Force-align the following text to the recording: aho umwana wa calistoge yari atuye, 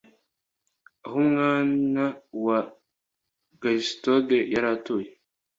aho 1.05 1.15
umwana 1.23 2.03
wa 2.45 2.59
calistoge 3.61 4.39
yari 4.53 4.67
atuye, 4.75 5.09